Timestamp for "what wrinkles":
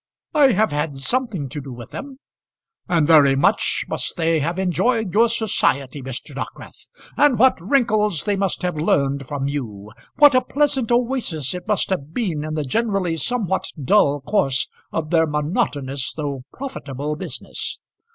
7.37-8.23